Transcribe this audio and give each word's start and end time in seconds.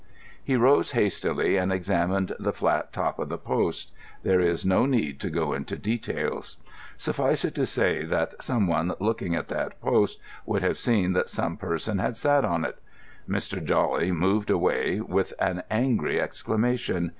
He 0.43 0.55
rose 0.55 0.93
hastily 0.93 1.57
and 1.57 1.71
examined 1.71 2.33
the 2.39 2.51
flat 2.51 2.91
top 2.91 3.19
of 3.19 3.29
the 3.29 3.37
post. 3.37 3.91
There 4.23 4.39
is 4.39 4.65
no 4.65 4.87
need 4.87 5.19
to 5.19 5.29
go 5.29 5.53
into 5.53 5.75
details. 5.77 6.57
Suffice 6.97 7.45
it 7.45 7.53
to 7.53 7.67
say 7.67 8.03
that 8.05 8.33
anyone 8.49 8.93
looking 8.99 9.35
at 9.35 9.47
that 9.49 9.79
post 9.79 10.19
could 10.49 10.63
have 10.63 10.79
seen 10.79 11.13
that 11.13 11.29
some 11.29 11.55
person 11.55 11.99
had 11.99 12.17
sat 12.17 12.43
on 12.43 12.65
it. 12.65 12.79
Mr. 13.29 13.63
Jawley 13.63 14.11
moved 14.11 14.49
away 14.49 14.99
with 15.01 15.35
an 15.37 15.61
angry 15.69 16.19
exclamation. 16.19 17.09